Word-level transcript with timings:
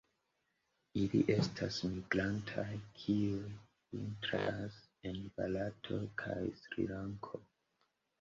Ili 1.01 1.19
estas 1.33 1.75
migrantaj, 1.89 2.65
kiuj 3.01 3.49
vintras 3.97 4.79
en 5.11 5.19
Barato 5.37 6.01
kaj 6.23 6.39
Srilanko. 6.63 7.43